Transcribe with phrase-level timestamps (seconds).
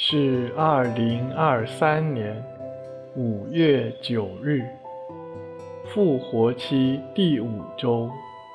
[0.00, 2.40] 是二零二三年
[3.16, 4.64] 五月九日，
[5.86, 8.08] 复活期第五周，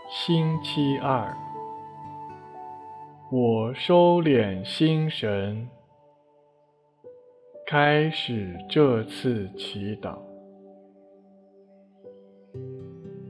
[0.09, 1.35] 星期二。
[3.29, 5.67] 我收敛心神，
[7.67, 10.15] 开始这次祈祷。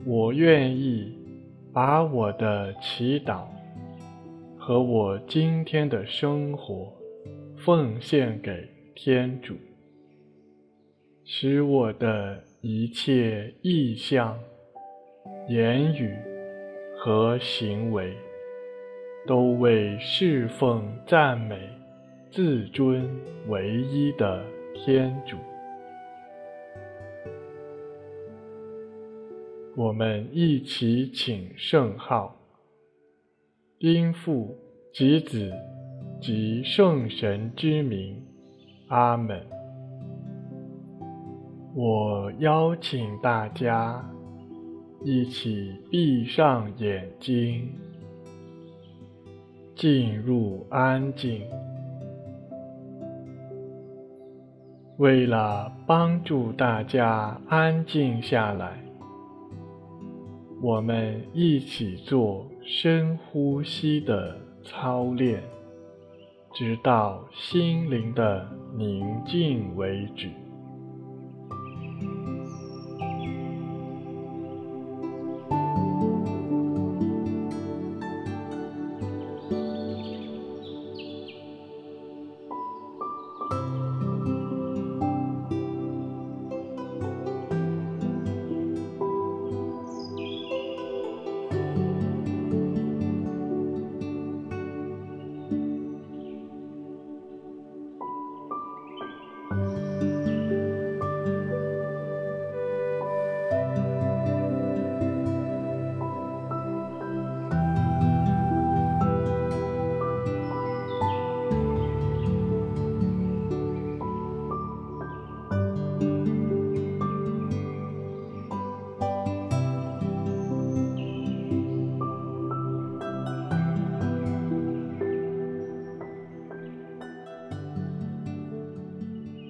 [0.06, 1.18] 我愿意
[1.72, 3.42] 把我的祈祷
[4.56, 6.92] 和我今天的生活
[7.64, 9.54] 奉献给天主，
[11.24, 14.38] 使我的一切意向、
[15.48, 16.14] 言语
[16.98, 18.14] 和行为
[19.26, 21.58] 都为侍奉、赞美、
[22.30, 23.08] 自尊
[23.48, 25.38] 唯一的天主。
[29.74, 32.38] 我们一起请圣号，
[33.78, 34.54] 因父
[34.92, 35.50] 及子
[36.24, 38.16] 及圣神之名，
[38.88, 39.38] 阿门。
[41.74, 44.02] 我邀请大家
[45.04, 47.70] 一起闭上眼睛，
[49.76, 51.42] 进入安静。
[54.96, 58.82] 为了帮助大家安静下来，
[60.62, 65.42] 我们一起做深呼吸的操练，
[66.54, 70.43] 直到心灵的宁静为止。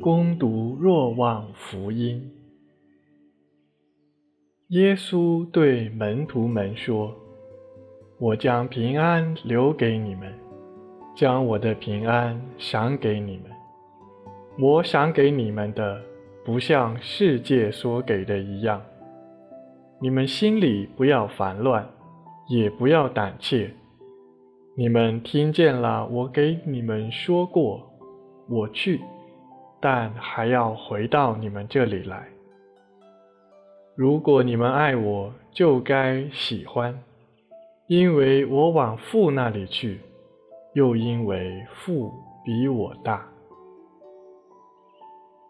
[0.04, 2.30] 攻读若望福音。
[4.68, 7.16] 耶稣对门徒们说
[8.20, 10.30] ：“我将平安留给你们，
[11.16, 13.44] 将我的平安赏给你们。
[14.58, 16.02] 我赏给你们的，
[16.44, 18.82] 不像世界所给的一样。
[20.02, 21.88] 你们心里不要烦乱，
[22.50, 23.70] 也不要胆怯。
[24.76, 27.90] 你们听见了，我给你们说过，
[28.50, 29.00] 我去。”
[29.86, 32.26] 但还要回到你们这里来。
[33.94, 36.98] 如果你们爱我，就该喜欢，
[37.86, 40.00] 因为我往父那里去，
[40.72, 42.10] 又因为父
[42.42, 43.28] 比我大。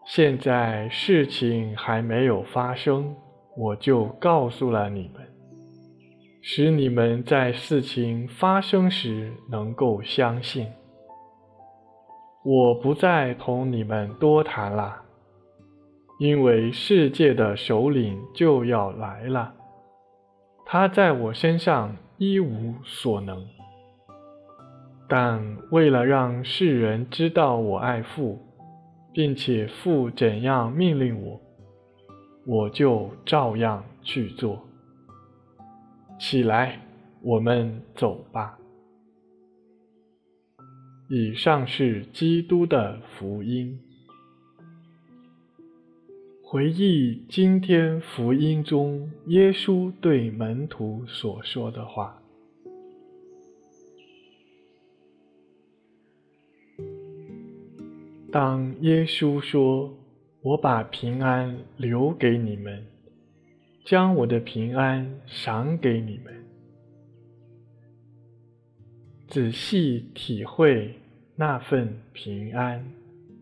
[0.05, 3.15] 现在事情还没有发生，
[3.55, 5.25] 我就告诉了你们，
[6.41, 10.67] 使你们在事情发生时能够相信。
[12.47, 15.01] 我不再同你们多谈了，
[16.19, 19.51] 因为世界的首领就要来了，
[20.63, 23.43] 他在我身上一无所能。
[25.09, 28.39] 但为了让世人知道我爱父，
[29.11, 31.41] 并且父怎样命令我，
[32.45, 34.61] 我就照样去做。
[36.19, 36.79] 起来，
[37.23, 38.55] 我们走吧。
[41.07, 43.79] 以上是基督的福音。
[46.41, 52.19] 回忆今天福音中耶稣对门徒所说的话。
[58.31, 59.95] 当耶稣说
[60.41, 62.83] ：“我把平安留给你们，
[63.85, 66.33] 将我的平安赏给你们。”
[69.27, 70.93] 仔细体会
[71.35, 72.85] 那份平安，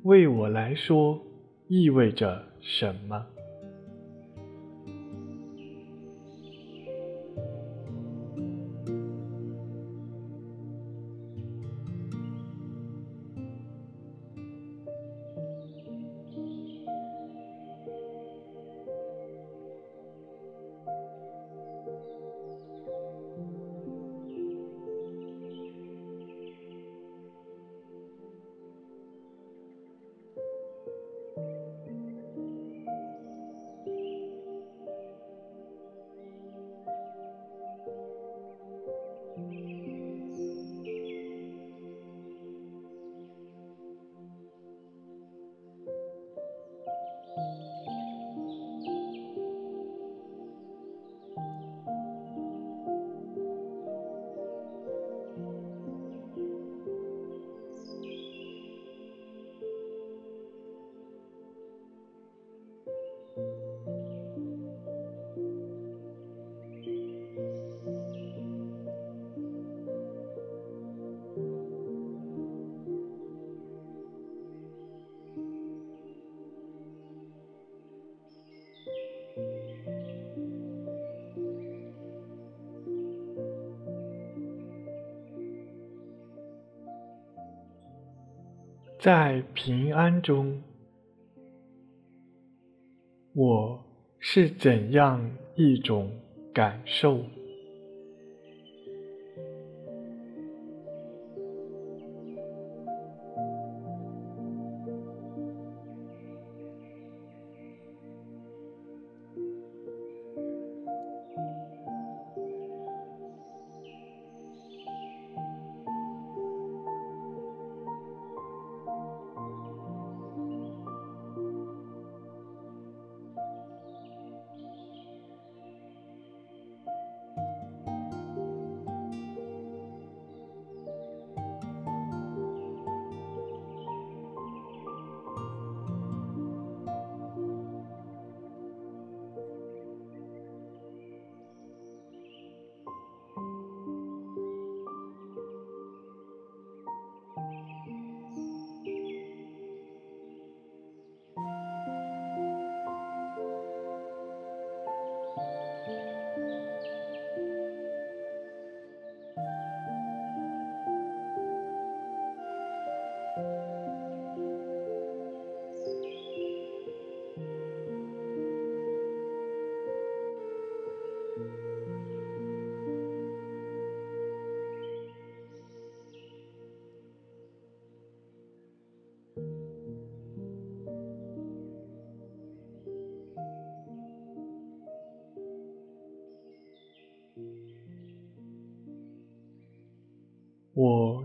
[0.04, 1.22] 为我来说
[1.68, 3.26] 意味着什么？
[89.04, 90.64] 在平安中，
[93.34, 93.84] 我
[94.18, 96.10] 是怎样一种
[96.54, 97.20] 感受？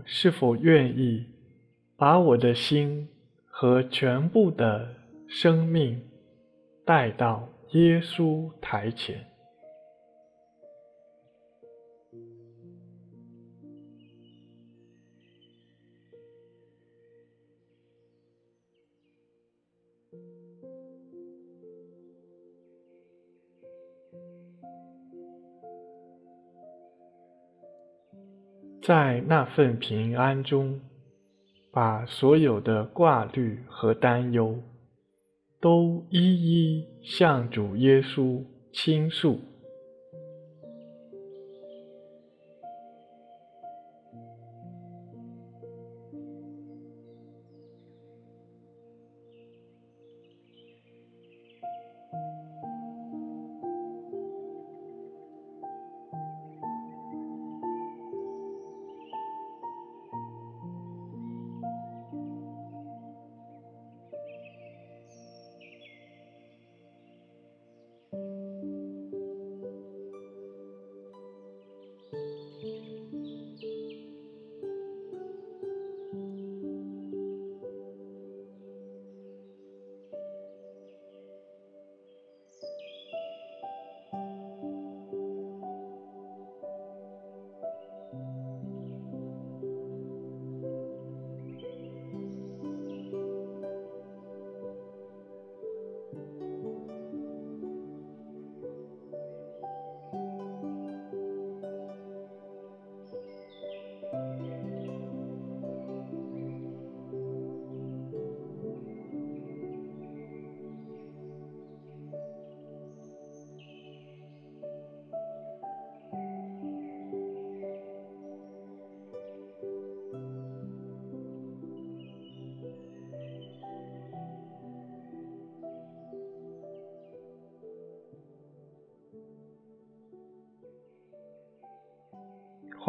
[0.05, 1.25] 是否愿意
[1.95, 3.07] 把我的心
[3.45, 4.95] 和全部的
[5.27, 6.01] 生命
[6.85, 9.28] 带到耶稣台前？
[28.89, 30.79] 在那份平安中，
[31.71, 34.63] 把所有的挂虑和担忧，
[35.61, 38.43] 都一一向主耶稣
[38.73, 39.41] 倾诉。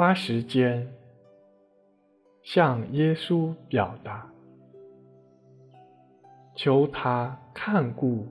[0.00, 0.90] 花时间
[2.42, 4.26] 向耶稣表达，
[6.57, 8.26] 求他看顾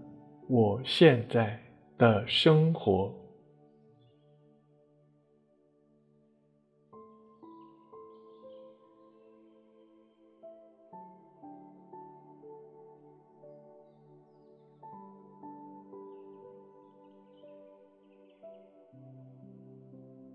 [0.48, 1.60] 我现在
[1.96, 3.14] 的生活。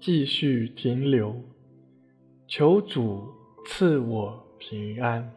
[0.07, 1.35] 继续停留，
[2.47, 3.27] 求主
[3.67, 5.33] 赐我平安。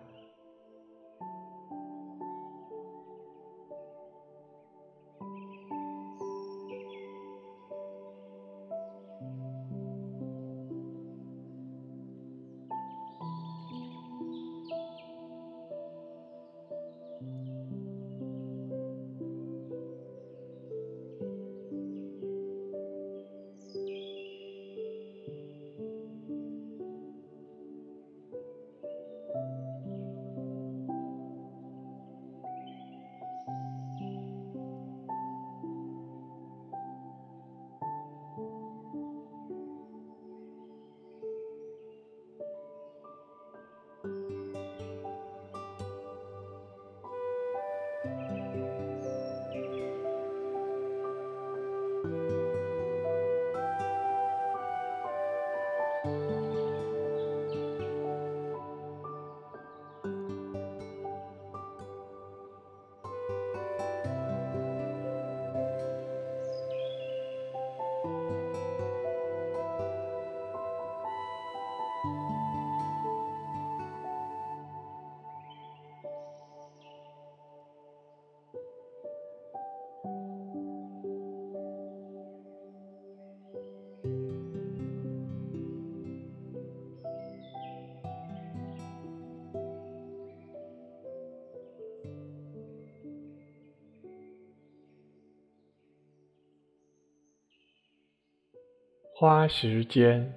[99.19, 100.31] 花时间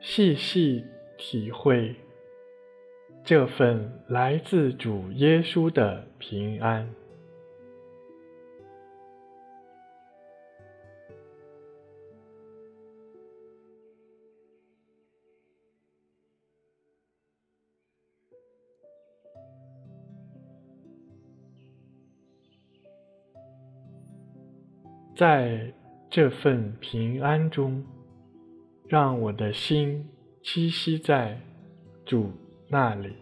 [0.00, 0.84] 细细
[1.18, 1.92] 体会
[3.24, 6.88] 这份来自主耶稣的平安。
[25.16, 25.74] 在
[26.08, 27.84] 这份平安中，
[28.92, 30.06] 让我的心
[30.44, 31.40] 栖息在
[32.04, 32.30] 主
[32.68, 33.21] 那里。